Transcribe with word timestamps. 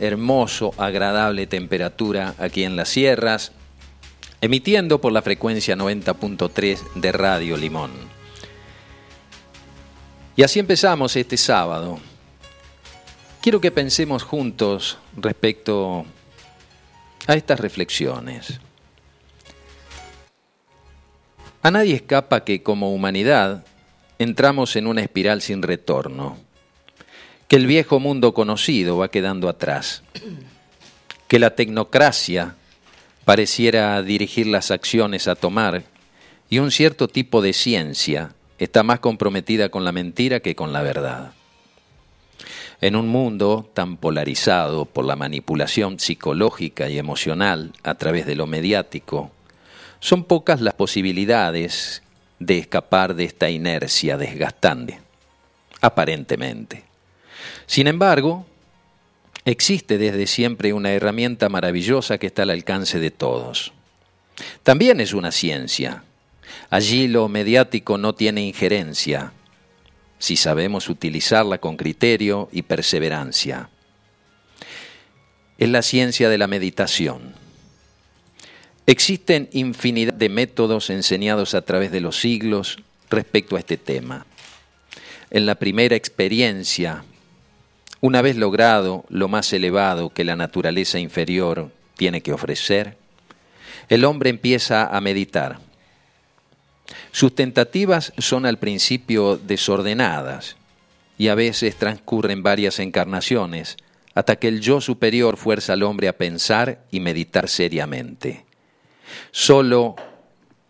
hermoso, 0.00 0.72
agradable 0.78 1.46
temperatura 1.46 2.34
aquí 2.38 2.64
en 2.64 2.74
las 2.74 2.88
sierras, 2.88 3.52
emitiendo 4.40 5.00
por 5.00 5.12
la 5.12 5.22
frecuencia 5.22 5.76
90.3 5.76 6.94
de 6.94 7.12
Radio 7.12 7.56
Limón. 7.56 7.90
Y 10.34 10.42
así 10.42 10.58
empezamos 10.58 11.14
este 11.16 11.36
sábado. 11.36 12.00
Quiero 13.42 13.60
que 13.60 13.70
pensemos 13.70 14.22
juntos 14.22 14.98
respecto 15.16 16.04
a 17.26 17.34
estas 17.34 17.60
reflexiones. 17.60 18.58
A 21.62 21.70
nadie 21.70 21.94
escapa 21.94 22.42
que 22.42 22.62
como 22.62 22.92
humanidad 22.94 23.66
entramos 24.18 24.76
en 24.76 24.86
una 24.86 25.02
espiral 25.02 25.42
sin 25.42 25.62
retorno, 25.62 26.38
que 27.50 27.56
el 27.56 27.66
viejo 27.66 27.98
mundo 27.98 28.32
conocido 28.32 28.98
va 28.98 29.08
quedando 29.08 29.48
atrás, 29.48 30.04
que 31.26 31.40
la 31.40 31.56
tecnocracia 31.56 32.54
pareciera 33.24 34.00
dirigir 34.04 34.46
las 34.46 34.70
acciones 34.70 35.26
a 35.26 35.34
tomar 35.34 35.82
y 36.48 36.60
un 36.60 36.70
cierto 36.70 37.08
tipo 37.08 37.42
de 37.42 37.52
ciencia 37.52 38.34
está 38.60 38.84
más 38.84 39.00
comprometida 39.00 39.68
con 39.68 39.84
la 39.84 39.90
mentira 39.90 40.38
que 40.38 40.54
con 40.54 40.72
la 40.72 40.82
verdad. 40.82 41.32
En 42.80 42.94
un 42.94 43.08
mundo 43.08 43.68
tan 43.74 43.96
polarizado 43.96 44.84
por 44.84 45.04
la 45.04 45.16
manipulación 45.16 45.98
psicológica 45.98 46.88
y 46.88 46.98
emocional 46.98 47.72
a 47.82 47.96
través 47.96 48.26
de 48.26 48.36
lo 48.36 48.46
mediático, 48.46 49.32
son 49.98 50.22
pocas 50.22 50.60
las 50.60 50.74
posibilidades 50.74 52.04
de 52.38 52.58
escapar 52.58 53.16
de 53.16 53.24
esta 53.24 53.50
inercia 53.50 54.16
desgastante, 54.16 55.00
aparentemente. 55.80 56.89
Sin 57.66 57.86
embargo, 57.86 58.46
existe 59.44 59.98
desde 59.98 60.26
siempre 60.26 60.72
una 60.72 60.92
herramienta 60.92 61.48
maravillosa 61.48 62.18
que 62.18 62.28
está 62.28 62.42
al 62.42 62.50
alcance 62.50 62.98
de 62.98 63.10
todos. 63.10 63.72
También 64.62 65.00
es 65.00 65.12
una 65.12 65.32
ciencia. 65.32 66.04
Allí 66.68 67.08
lo 67.08 67.28
mediático 67.28 67.98
no 67.98 68.14
tiene 68.14 68.42
injerencia, 68.42 69.32
si 70.18 70.36
sabemos 70.36 70.88
utilizarla 70.88 71.58
con 71.58 71.76
criterio 71.76 72.48
y 72.52 72.62
perseverancia. 72.62 73.70
Es 75.58 75.68
la 75.68 75.82
ciencia 75.82 76.28
de 76.28 76.38
la 76.38 76.46
meditación. 76.46 77.34
Existen 78.86 79.48
infinidad 79.52 80.14
de 80.14 80.28
métodos 80.28 80.90
enseñados 80.90 81.54
a 81.54 81.62
través 81.62 81.92
de 81.92 82.00
los 82.00 82.18
siglos 82.18 82.78
respecto 83.08 83.56
a 83.56 83.60
este 83.60 83.76
tema. 83.76 84.26
En 85.30 85.46
la 85.46 85.54
primera 85.54 85.94
experiencia, 85.96 87.04
una 88.00 88.22
vez 88.22 88.36
logrado 88.36 89.04
lo 89.08 89.28
más 89.28 89.52
elevado 89.52 90.10
que 90.10 90.24
la 90.24 90.36
naturaleza 90.36 90.98
inferior 90.98 91.70
tiene 91.96 92.22
que 92.22 92.32
ofrecer, 92.32 92.96
el 93.88 94.04
hombre 94.04 94.30
empieza 94.30 94.86
a 94.86 95.00
meditar. 95.00 95.58
Sus 97.12 97.34
tentativas 97.34 98.12
son 98.18 98.46
al 98.46 98.58
principio 98.58 99.36
desordenadas 99.36 100.56
y 101.18 101.28
a 101.28 101.34
veces 101.34 101.76
transcurren 101.76 102.42
varias 102.42 102.78
encarnaciones 102.78 103.76
hasta 104.14 104.36
que 104.36 104.48
el 104.48 104.60
yo 104.60 104.80
superior 104.80 105.36
fuerza 105.36 105.74
al 105.74 105.82
hombre 105.82 106.08
a 106.08 106.16
pensar 106.16 106.80
y 106.90 107.00
meditar 107.00 107.48
seriamente 107.48 108.44
solo 109.30 109.96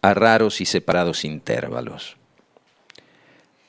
a 0.02 0.14
raros 0.14 0.60
y 0.60 0.66
separados 0.66 1.24
intervalos. 1.24 2.16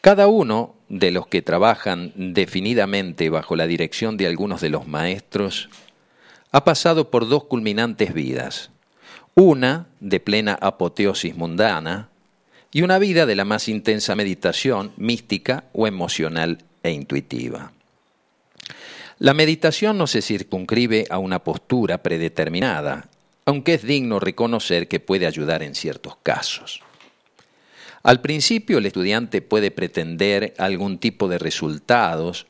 Cada 0.01 0.27
uno 0.27 0.75
de 0.91 1.09
los 1.11 1.25
que 1.27 1.41
trabajan 1.41 2.11
definidamente 2.15 3.29
bajo 3.29 3.55
la 3.55 3.65
dirección 3.65 4.17
de 4.17 4.27
algunos 4.27 4.59
de 4.59 4.69
los 4.69 4.87
maestros 4.87 5.69
ha 6.51 6.65
pasado 6.65 7.09
por 7.09 7.29
dos 7.29 7.45
culminantes 7.45 8.13
vidas, 8.13 8.71
una 9.33 9.87
de 10.01 10.19
plena 10.19 10.57
apoteosis 10.59 11.37
mundana 11.37 12.09
y 12.73 12.81
una 12.81 12.99
vida 12.99 13.25
de 13.25 13.35
la 13.35 13.45
más 13.45 13.69
intensa 13.69 14.15
meditación 14.15 14.91
mística 14.97 15.63
o 15.71 15.87
emocional 15.87 16.57
e 16.83 16.91
intuitiva. 16.91 17.71
La 19.17 19.33
meditación 19.33 19.97
no 19.97 20.07
se 20.07 20.21
circunscribe 20.21 21.05
a 21.09 21.19
una 21.19 21.41
postura 21.41 22.03
predeterminada, 22.03 23.07
aunque 23.45 23.75
es 23.75 23.83
digno 23.83 24.19
reconocer 24.19 24.89
que 24.89 24.99
puede 24.99 25.25
ayudar 25.25 25.63
en 25.63 25.73
ciertos 25.73 26.17
casos. 26.21 26.81
Al 28.03 28.21
principio 28.21 28.79
el 28.79 28.85
estudiante 28.85 29.41
puede 29.41 29.71
pretender 29.71 30.53
algún 30.57 30.97
tipo 30.97 31.27
de 31.27 31.37
resultados, 31.37 32.47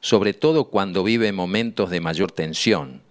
sobre 0.00 0.32
todo 0.32 0.64
cuando 0.64 1.04
vive 1.04 1.32
momentos 1.32 1.90
de 1.90 2.00
mayor 2.00 2.32
tensión, 2.32 3.02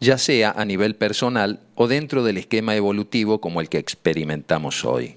ya 0.00 0.16
sea 0.16 0.52
a 0.52 0.64
nivel 0.64 0.94
personal 0.94 1.60
o 1.74 1.88
dentro 1.88 2.24
del 2.24 2.38
esquema 2.38 2.76
evolutivo 2.76 3.40
como 3.40 3.60
el 3.60 3.68
que 3.68 3.78
experimentamos 3.78 4.84
hoy. 4.84 5.16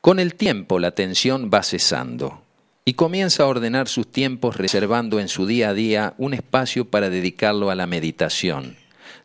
Con 0.00 0.18
el 0.18 0.34
tiempo 0.34 0.78
la 0.78 0.90
tensión 0.90 1.50
va 1.52 1.62
cesando 1.62 2.42
y 2.84 2.94
comienza 2.94 3.44
a 3.44 3.46
ordenar 3.46 3.88
sus 3.88 4.10
tiempos 4.10 4.56
reservando 4.56 5.20
en 5.20 5.28
su 5.28 5.46
día 5.46 5.70
a 5.70 5.74
día 5.74 6.14
un 6.18 6.34
espacio 6.34 6.86
para 6.86 7.10
dedicarlo 7.10 7.70
a 7.70 7.74
la 7.74 7.86
meditación 7.86 8.76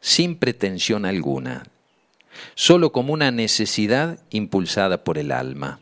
sin 0.01 0.37
pretensión 0.37 1.05
alguna, 1.05 1.63
solo 2.55 2.91
como 2.91 3.13
una 3.13 3.31
necesidad 3.31 4.19
impulsada 4.29 5.03
por 5.03 5.17
el 5.17 5.31
alma. 5.31 5.79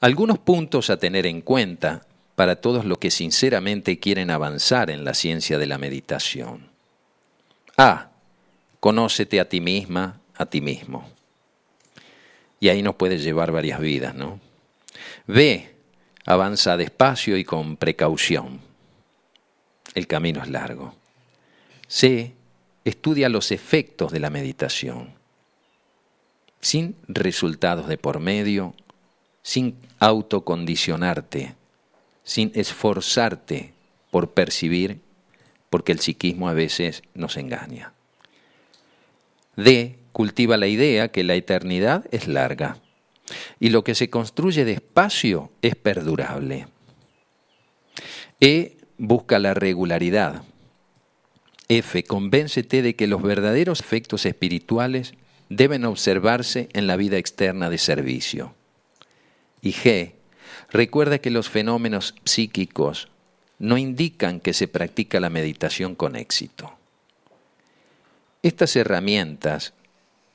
Algunos 0.00 0.38
puntos 0.38 0.90
a 0.90 0.96
tener 0.96 1.26
en 1.26 1.42
cuenta 1.42 2.06
para 2.34 2.56
todos 2.56 2.86
los 2.86 2.98
que 2.98 3.10
sinceramente 3.10 3.98
quieren 3.98 4.30
avanzar 4.30 4.90
en 4.90 5.04
la 5.04 5.12
ciencia 5.12 5.58
de 5.58 5.66
la 5.66 5.76
meditación. 5.76 6.68
A. 7.76 8.08
Conócete 8.80 9.40
a 9.40 9.48
ti 9.48 9.60
misma, 9.60 10.20
a 10.36 10.46
ti 10.46 10.62
mismo. 10.62 11.06
Y 12.58 12.68
ahí 12.68 12.82
nos 12.82 12.94
puede 12.94 13.18
llevar 13.18 13.52
varias 13.52 13.78
vidas, 13.78 14.14
¿no? 14.14 14.40
B. 15.26 15.70
Avanza 16.24 16.76
despacio 16.76 17.36
y 17.36 17.44
con 17.44 17.76
precaución. 17.76 18.60
El 19.94 20.06
camino 20.06 20.42
es 20.42 20.48
largo. 20.48 20.94
C 21.88 22.32
estudia 22.84 23.28
los 23.28 23.52
efectos 23.52 24.12
de 24.12 24.20
la 24.20 24.30
meditación, 24.30 25.14
sin 26.60 26.96
resultados 27.08 27.88
de 27.88 27.98
por 27.98 28.20
medio, 28.20 28.74
sin 29.42 29.76
autocondicionarte, 29.98 31.54
sin 32.22 32.52
esforzarte 32.54 33.74
por 34.10 34.30
percibir, 34.30 35.00
porque 35.70 35.92
el 35.92 36.00
psiquismo 36.00 36.48
a 36.48 36.52
veces 36.52 37.02
nos 37.14 37.36
engaña. 37.36 37.92
D. 39.56 39.96
Cultiva 40.12 40.56
la 40.56 40.66
idea 40.66 41.08
que 41.08 41.22
la 41.22 41.34
eternidad 41.34 42.04
es 42.10 42.26
larga 42.26 42.78
y 43.60 43.70
lo 43.70 43.84
que 43.84 43.94
se 43.94 44.10
construye 44.10 44.64
despacio 44.64 45.52
es 45.62 45.76
perdurable. 45.76 46.66
E. 48.40 48.76
Busca 48.98 49.38
la 49.38 49.54
regularidad 49.54 50.42
F. 51.70 52.02
Convéncete 52.02 52.82
de 52.82 52.96
que 52.96 53.06
los 53.06 53.22
verdaderos 53.22 53.78
efectos 53.78 54.26
espirituales 54.26 55.14
deben 55.48 55.84
observarse 55.84 56.68
en 56.72 56.88
la 56.88 56.96
vida 56.96 57.16
externa 57.16 57.70
de 57.70 57.78
servicio. 57.78 58.56
Y 59.62 59.72
G. 59.72 60.14
Recuerda 60.72 61.20
que 61.20 61.30
los 61.30 61.48
fenómenos 61.48 62.16
psíquicos 62.24 63.08
no 63.60 63.78
indican 63.78 64.40
que 64.40 64.52
se 64.52 64.66
practica 64.66 65.20
la 65.20 65.30
meditación 65.30 65.94
con 65.94 66.16
éxito. 66.16 66.76
Estas 68.42 68.74
herramientas 68.74 69.72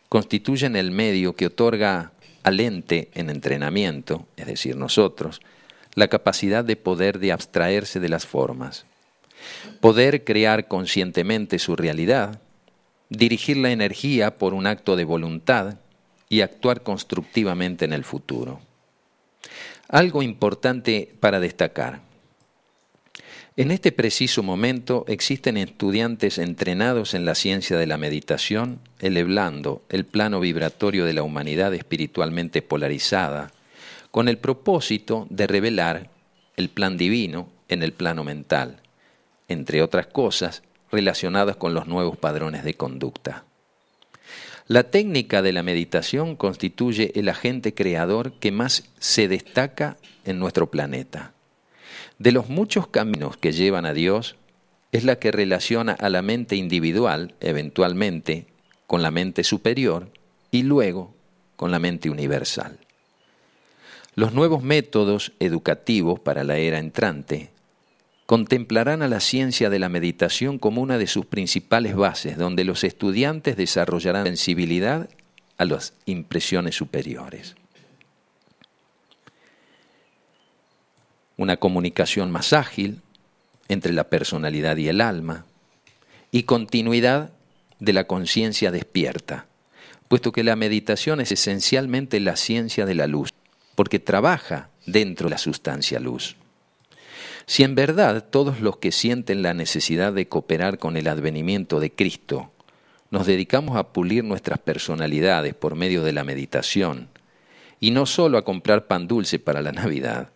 constituyen 0.08 0.78
el 0.78 0.92
medio 0.92 1.36
que 1.36 1.48
otorga 1.48 2.14
al 2.44 2.62
ente 2.62 3.10
en 3.14 3.30
entrenamiento, 3.30 4.26
es 4.38 4.46
decir, 4.46 4.78
nosotros, 4.78 5.42
la 5.96 6.08
capacidad 6.08 6.64
de 6.64 6.78
poder 6.78 7.20
de 7.20 7.34
abstraerse 7.34 8.00
de 8.00 8.08
las 8.08 8.26
formas 8.26 8.86
poder 9.80 10.24
crear 10.24 10.68
conscientemente 10.68 11.60
su 11.60 11.76
realidad, 11.76 12.42
dirigir 13.10 13.58
la 13.58 13.72
energía 13.72 14.38
por 14.38 14.54
un 14.54 14.68
acto 14.68 14.96
de 14.96 15.06
voluntad 15.06 15.78
y 16.30 16.42
actuar 16.42 16.82
constructivamente 16.82 17.86
en 17.86 17.94
el 17.94 18.04
futuro. 18.04 18.60
Algo 19.88 20.24
importante 20.24 21.14
para 21.20 21.40
destacar. 21.40 22.02
En 23.58 23.72
este 23.72 23.92
preciso 23.92 24.44
momento 24.44 25.06
existen 25.08 25.56
estudiantes 25.56 26.40
entrenados 26.40 27.14
en 27.14 27.24
la 27.24 27.36
ciencia 27.36 27.78
de 27.78 27.88
la 27.88 27.98
meditación, 27.98 28.80
elevando 29.00 29.84
el 29.90 30.04
plano 30.04 30.42
vibratorio 30.42 31.06
de 31.06 31.14
la 31.14 31.24
humanidad 31.24 31.74
espiritualmente 31.74 32.62
polarizada, 32.62 33.52
con 34.12 34.28
el 34.28 34.40
propósito 34.40 35.28
de 35.30 35.48
revelar 35.48 36.10
el 36.58 36.70
plan 36.70 36.98
divino 36.98 37.48
en 37.70 37.84
el 37.84 37.94
plano 37.94 38.24
mental 38.24 38.82
entre 39.48 39.82
otras 39.82 40.08
cosas, 40.08 40.64
relacionadas 40.92 41.56
con 41.56 41.74
los 41.74 41.88
nuevos 41.88 42.18
padrones 42.18 42.64
de 42.64 42.74
conducta. 42.76 43.46
La 44.68 44.84
técnica 44.84 45.42
de 45.42 45.54
la 45.54 45.62
meditación 45.62 46.36
constituye 46.36 47.12
el 47.16 47.30
agente 47.30 47.74
creador 47.74 48.34
que 48.34 48.52
más 48.52 48.90
se 49.00 49.28
destaca 49.28 49.98
en 50.24 50.40
nuestro 50.40 50.72
planeta. 50.72 51.34
De 52.18 52.32
los 52.32 52.50
muchos 52.50 52.88
caminos 52.88 53.38
que 53.38 53.52
llevan 53.52 53.86
a 53.86 53.94
Dios, 53.94 54.38
es 54.92 55.04
la 55.04 55.18
que 55.18 55.32
relaciona 55.32 55.92
a 55.92 56.10
la 56.10 56.22
mente 56.22 56.56
individual, 56.56 57.36
eventualmente, 57.42 58.48
con 58.88 59.02
la 59.02 59.12
mente 59.12 59.44
superior 59.44 60.10
y 60.52 60.64
luego 60.64 61.14
con 61.58 61.70
la 61.72 61.80
mente 61.80 62.10
universal. 62.10 62.80
Los 64.16 64.34
nuevos 64.34 64.64
métodos 64.64 65.34
educativos 65.40 66.22
para 66.22 66.46
la 66.46 66.58
era 66.58 66.80
entrante 66.80 67.52
contemplarán 68.26 69.02
a 69.02 69.08
la 69.08 69.20
ciencia 69.20 69.70
de 69.70 69.80
la 69.80 69.90
meditación 69.90 70.58
como 70.58 70.82
una 70.82 70.98
de 70.98 71.08
sus 71.08 71.26
principales 71.26 71.96
bases, 71.96 72.38
donde 72.38 72.64
los 72.64 72.84
estudiantes 72.84 73.56
desarrollarán 73.56 74.26
sensibilidad 74.26 75.10
a 75.58 75.66
las 75.66 75.94
impresiones 76.06 76.76
superiores. 76.76 77.56
Una 81.38 81.58
comunicación 81.58 82.32
más 82.32 82.54
ágil 82.54 83.02
entre 83.68 83.94
la 83.94 84.06
personalidad 84.06 84.78
y 84.78 84.88
el 84.88 85.02
alma 85.02 85.46
y 86.32 86.44
continuidad 86.44 87.32
de 87.80 87.94
la 87.94 88.06
conciencia 88.08 88.72
despierta, 88.72 89.46
puesto 90.08 90.32
que 90.32 90.44
la 90.44 90.56
meditación 90.56 91.20
es 91.20 91.32
esencialmente 91.32 92.20
la 92.20 92.36
ciencia 92.36 92.86
de 92.86 92.96
la 92.96 93.08
luz 93.08 93.30
porque 93.76 94.00
trabaja 94.00 94.70
dentro 94.86 95.28
de 95.28 95.32
la 95.32 95.38
sustancia 95.38 96.00
luz. 96.00 96.38
Si 97.46 97.64
en 97.64 97.76
verdad 97.76 98.26
todos 98.30 98.60
los 98.60 98.78
que 98.78 98.92
sienten 98.92 99.42
la 99.42 99.54
necesidad 99.54 100.14
de 100.14 100.28
cooperar 100.28 100.80
con 100.80 100.98
el 100.98 101.08
advenimiento 101.08 101.80
de 101.80 101.92
Cristo 101.92 102.52
nos 103.12 103.28
dedicamos 103.28 103.78
a 103.78 103.94
pulir 103.94 104.24
nuestras 104.24 104.60
personalidades 104.60 105.54
por 105.54 105.76
medio 105.76 106.04
de 106.04 106.12
la 106.12 106.24
meditación 106.24 107.08
y 107.80 107.92
no 107.92 108.06
solo 108.06 108.38
a 108.38 108.44
comprar 108.44 108.88
pan 108.88 109.08
dulce 109.08 109.38
para 109.38 109.62
la 109.62 109.72
Navidad, 109.72 110.30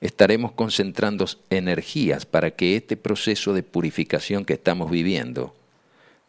estaremos 0.00 0.52
concentrando 0.52 1.26
energías 1.50 2.24
para 2.24 2.52
que 2.52 2.76
este 2.76 2.96
proceso 2.96 3.52
de 3.52 3.62
purificación 3.62 4.44
que 4.44 4.54
estamos 4.54 4.90
viviendo 4.90 5.54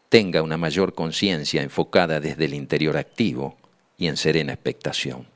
tenga 0.09 0.41
una 0.41 0.57
mayor 0.57 0.95
conciencia 0.95 1.62
enfocada 1.62 2.19
desde 2.19 2.45
el 2.45 2.55
interior 2.55 2.97
activo 2.97 3.57
y 3.97 4.07
en 4.07 4.17
serena 4.17 4.53
expectación. 4.53 5.27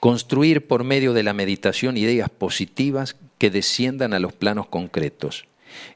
Construir 0.00 0.66
por 0.66 0.82
medio 0.82 1.12
de 1.12 1.22
la 1.22 1.34
meditación 1.34 1.98
ideas 1.98 2.30
positivas 2.30 3.16
que 3.36 3.50
desciendan 3.50 4.14
a 4.14 4.18
los 4.18 4.32
planos 4.32 4.66
concretos. 4.66 5.46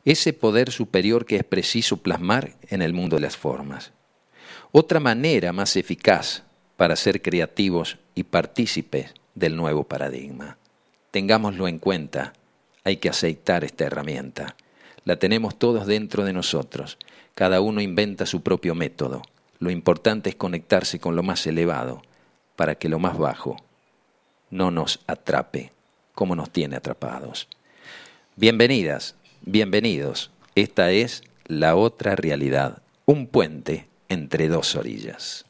Ese 0.05 0.35
poder 0.35 0.71
superior 0.73 1.25
que 1.25 1.37
es 1.37 1.45
preciso 1.45 1.97
plasmar 1.97 2.53
en 2.69 2.83
el 2.83 2.93
mundo 2.93 3.17
de 3.17 3.23
las 3.23 3.39
formas. 3.39 3.93
Otra 4.73 5.01
manera 5.01 5.55
más 5.55 5.75
eficaz 5.77 6.43
para 6.77 6.97
ser 6.97 7.23
creativos 7.23 7.97
y 8.15 8.25
partícipes 8.25 9.15
del 9.35 9.57
nuevo 9.57 9.85
paradigma. 9.85 10.59
Tengámoslo 11.11 11.67
en 11.67 11.79
cuenta, 11.79 12.35
hay 12.85 12.99
que 12.99 13.09
aceitar 13.09 13.65
esta 13.65 13.85
herramienta. 13.85 14.55
La 15.07 15.17
tenemos 15.17 15.59
todos 15.59 15.87
dentro 15.87 16.27
de 16.27 16.35
nosotros. 16.35 16.99
Cada 17.35 17.63
uno 17.63 17.81
inventa 17.81 18.27
su 18.27 18.43
propio 18.43 18.75
método. 18.75 19.23
Lo 19.61 19.71
importante 19.71 20.29
es 20.29 20.37
conectarse 20.37 21.01
con 21.01 21.17
lo 21.17 21.23
más 21.23 21.47
elevado 21.47 22.03
para 22.55 22.75
que 22.75 22.91
lo 22.91 22.99
más 22.99 23.17
bajo 23.17 23.57
no 24.55 24.71
nos 24.71 25.01
atrape 25.09 25.73
como 26.15 26.37
nos 26.37 26.49
tiene 26.49 26.77
atrapados. 26.77 27.49
Bienvenidas, 28.37 29.17
bienvenidos. 29.43 30.31
Esta 30.55 30.93
es 30.93 31.25
la 31.47 31.75
otra 31.75 32.15
realidad, 32.15 32.81
un 33.05 33.27
puente 33.27 33.89
entre 34.09 34.47
dos 34.47 34.77
orillas. 34.77 35.45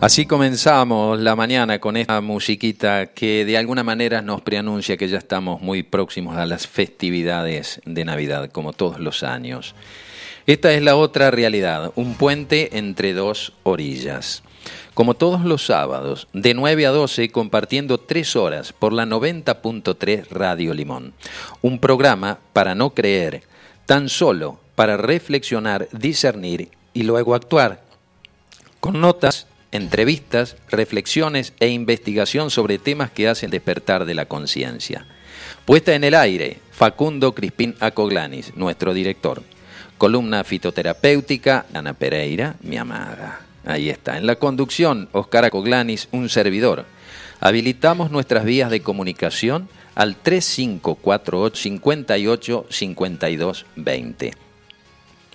Así 0.00 0.26
comenzamos 0.26 1.18
la 1.18 1.34
mañana 1.34 1.80
con 1.80 1.96
esta 1.96 2.20
musiquita 2.20 3.06
que 3.06 3.44
de 3.44 3.58
alguna 3.58 3.82
manera 3.82 4.22
nos 4.22 4.42
preanuncia 4.42 4.96
que 4.96 5.08
ya 5.08 5.18
estamos 5.18 5.60
muy 5.60 5.82
próximos 5.82 6.36
a 6.36 6.46
las 6.46 6.68
festividades 6.68 7.80
de 7.84 8.04
Navidad, 8.04 8.48
como 8.52 8.72
todos 8.72 9.00
los 9.00 9.24
años. 9.24 9.74
Esta 10.46 10.72
es 10.72 10.82
la 10.82 10.94
otra 10.94 11.32
realidad, 11.32 11.90
un 11.96 12.14
puente 12.14 12.78
entre 12.78 13.12
dos 13.12 13.54
orillas. 13.64 14.44
Como 14.94 15.14
todos 15.14 15.44
los 15.44 15.66
sábados, 15.66 16.28
de 16.32 16.54
9 16.54 16.86
a 16.86 16.90
12, 16.90 17.30
compartiendo 17.30 17.98
tres 17.98 18.36
horas 18.36 18.72
por 18.72 18.92
la 18.92 19.04
90.3 19.04 20.28
Radio 20.28 20.74
Limón. 20.74 21.12
Un 21.60 21.80
programa 21.80 22.38
para 22.52 22.76
no 22.76 22.90
creer, 22.90 23.42
tan 23.84 24.08
solo 24.08 24.60
para 24.76 24.96
reflexionar, 24.96 25.88
discernir 25.90 26.68
y 26.94 27.02
luego 27.02 27.34
actuar. 27.34 27.82
Con 28.78 29.00
notas 29.00 29.47
entrevistas, 29.72 30.56
reflexiones 30.68 31.52
e 31.60 31.68
investigación 31.68 32.50
sobre 32.50 32.78
temas 32.78 33.10
que 33.10 33.28
hacen 33.28 33.50
despertar 33.50 34.04
de 34.04 34.14
la 34.14 34.26
conciencia. 34.26 35.06
Puesta 35.64 35.94
en 35.94 36.04
el 36.04 36.14
aire, 36.14 36.58
Facundo 36.70 37.34
Crispín 37.34 37.74
Acoglanis, 37.80 38.56
nuestro 38.56 38.94
director. 38.94 39.42
Columna 39.98 40.44
fitoterapéutica, 40.44 41.66
Ana 41.74 41.92
Pereira, 41.92 42.56
mi 42.62 42.76
amada. 42.76 43.40
Ahí 43.64 43.90
está. 43.90 44.16
En 44.16 44.26
la 44.26 44.36
conducción, 44.36 45.08
Oscar 45.12 45.44
Acoglanis, 45.44 46.08
un 46.12 46.28
servidor. 46.28 46.86
Habilitamos 47.40 48.10
nuestras 48.10 48.44
vías 48.44 48.70
de 48.70 48.80
comunicación 48.80 49.68
al 49.94 50.16
3548 50.16 51.56
58 51.60 52.66
52 52.70 53.66
20. 53.76 54.47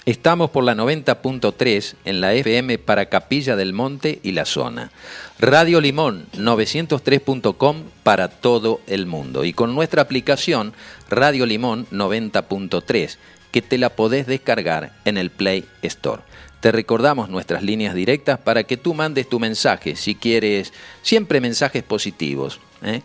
Estamos 0.05 0.49
por 0.49 0.65
la 0.65 0.75
90.3 0.75 1.95
en 2.03 2.19
la 2.19 2.33
FM 2.33 2.77
para 2.77 3.05
Capilla 3.05 3.55
del 3.55 3.71
Monte 3.71 4.19
y 4.21 4.33
la 4.33 4.43
zona. 4.43 4.91
Radio 5.39 5.79
Limón 5.79 6.25
903.com 6.33 7.83
para 8.03 8.27
todo 8.27 8.81
el 8.87 9.05
mundo. 9.05 9.45
Y 9.45 9.53
con 9.53 9.73
nuestra 9.73 10.01
aplicación 10.01 10.73
Radio 11.09 11.45
Limón 11.45 11.87
90.3 11.89 13.15
que 13.51 13.61
te 13.61 13.77
la 13.77 13.91
podés 13.91 14.27
descargar 14.27 14.91
en 15.05 15.17
el 15.17 15.29
Play 15.29 15.63
Store. 15.83 16.23
Te 16.59 16.73
recordamos 16.73 17.29
nuestras 17.29 17.63
líneas 17.63 17.95
directas 17.95 18.39
para 18.39 18.63
que 18.63 18.75
tú 18.75 18.93
mandes 18.93 19.29
tu 19.29 19.39
mensaje, 19.39 19.95
si 19.95 20.15
quieres, 20.15 20.73
siempre 21.01 21.39
mensajes 21.39 21.81
positivos. 21.81 22.59
¿eh? 22.83 23.01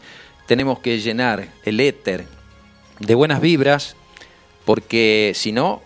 Tenemos 0.47 0.81
que 0.81 0.99
llenar 0.99 1.47
el 1.65 1.79
éter 1.79 2.27
de 2.99 3.15
buenas 3.15 3.41
vibras, 3.41 3.95
porque 4.65 5.31
si 5.37 5.53
no, 5.53 5.83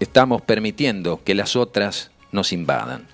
estamos 0.00 0.42
permitiendo 0.42 1.20
que 1.24 1.34
las 1.34 1.56
otras 1.56 2.10
nos 2.32 2.52
invadan. 2.52 3.06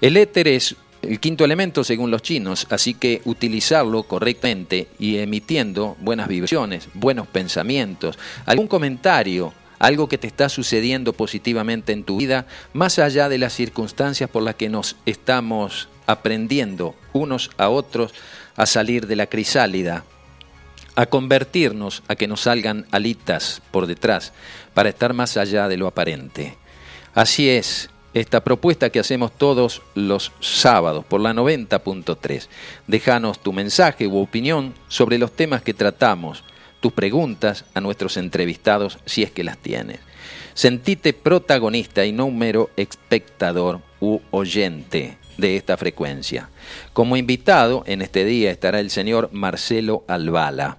El 0.00 0.16
éter 0.16 0.48
es 0.48 0.76
el 1.02 1.20
quinto 1.20 1.44
elemento 1.44 1.84
según 1.84 2.10
los 2.10 2.22
chinos, 2.22 2.66
así 2.70 2.94
que 2.94 3.22
utilizarlo 3.24 4.02
correctamente 4.02 4.88
y 4.98 5.18
emitiendo 5.18 5.96
buenas 6.00 6.28
vibraciones, 6.28 6.88
buenos 6.94 7.26
pensamientos, 7.28 8.18
algún 8.46 8.66
comentario, 8.66 9.52
algo 9.78 10.08
que 10.08 10.18
te 10.18 10.26
está 10.26 10.48
sucediendo 10.48 11.12
positivamente 11.12 11.92
en 11.92 12.02
tu 12.02 12.16
vida, 12.16 12.46
más 12.72 12.98
allá 12.98 13.28
de 13.28 13.38
las 13.38 13.52
circunstancias 13.52 14.28
por 14.28 14.42
las 14.42 14.56
que 14.56 14.68
nos 14.68 14.96
estamos 15.06 15.88
aprendiendo 16.06 16.94
unos 17.12 17.50
a 17.58 17.68
otros 17.68 18.12
a 18.56 18.66
salir 18.66 19.06
de 19.06 19.16
la 19.16 19.26
crisálida, 19.26 20.04
a 20.98 21.06
convertirnos, 21.06 22.02
a 22.08 22.16
que 22.16 22.26
nos 22.26 22.40
salgan 22.40 22.84
alitas 22.90 23.62
por 23.70 23.86
detrás, 23.86 24.32
para 24.74 24.88
estar 24.88 25.14
más 25.14 25.36
allá 25.36 25.68
de 25.68 25.76
lo 25.76 25.86
aparente. 25.86 26.58
Así 27.14 27.48
es, 27.48 27.88
esta 28.14 28.42
propuesta 28.42 28.90
que 28.90 28.98
hacemos 28.98 29.30
todos 29.30 29.80
los 29.94 30.32
sábados 30.40 31.04
por 31.04 31.20
la 31.20 31.32
90.3. 31.32 32.48
Déjanos 32.88 33.38
tu 33.38 33.52
mensaje 33.52 34.08
u 34.08 34.18
opinión 34.18 34.74
sobre 34.88 35.18
los 35.18 35.30
temas 35.36 35.62
que 35.62 35.72
tratamos, 35.72 36.42
tus 36.80 36.92
preguntas 36.92 37.64
a 37.74 37.80
nuestros 37.80 38.16
entrevistados 38.16 38.98
si 39.06 39.22
es 39.22 39.30
que 39.30 39.44
las 39.44 39.58
tienes. 39.58 40.00
Sentite 40.54 41.12
protagonista 41.12 42.04
y 42.06 42.10
no 42.10 42.26
un 42.26 42.38
mero 42.38 42.70
espectador 42.76 43.82
u 44.00 44.18
oyente 44.32 45.16
de 45.36 45.56
esta 45.56 45.76
frecuencia. 45.76 46.50
Como 46.92 47.16
invitado 47.16 47.84
en 47.86 48.02
este 48.02 48.24
día 48.24 48.50
estará 48.50 48.80
el 48.80 48.90
señor 48.90 49.30
Marcelo 49.32 50.02
Albala 50.08 50.78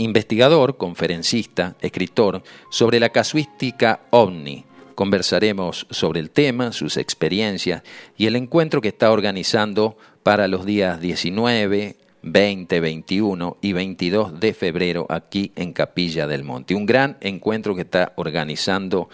investigador, 0.00 0.76
conferencista, 0.76 1.76
escritor 1.80 2.42
sobre 2.70 3.00
la 3.00 3.10
casuística 3.10 4.00
ovni. 4.10 4.64
Conversaremos 4.94 5.86
sobre 5.90 6.20
el 6.20 6.30
tema, 6.30 6.72
sus 6.72 6.96
experiencias 6.96 7.82
y 8.16 8.26
el 8.26 8.36
encuentro 8.36 8.80
que 8.80 8.88
está 8.88 9.10
organizando 9.10 9.96
para 10.22 10.48
los 10.48 10.66
días 10.66 11.00
19, 11.00 11.96
20, 12.22 12.80
21 12.80 13.56
y 13.62 13.72
22 13.72 14.40
de 14.40 14.52
febrero 14.52 15.06
aquí 15.08 15.52
en 15.56 15.72
Capilla 15.72 16.26
del 16.26 16.44
Monte. 16.44 16.74
Un 16.74 16.86
gran 16.86 17.16
encuentro 17.20 17.74
que 17.74 17.82
está 17.82 18.12
organizando 18.16 19.08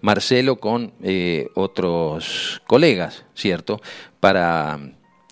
Marcelo 0.00 0.56
con 0.56 0.92
eh, 1.02 1.48
otros 1.54 2.60
colegas, 2.66 3.24
¿cierto? 3.34 3.80
Para 4.20 4.78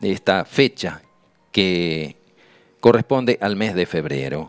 esta 0.01 0.45
fecha 0.45 1.03
que 1.53 2.17
corresponde 2.81 3.39
al 3.41 3.57
mes 3.57 3.75
de 3.75 3.87
febrero. 3.87 4.49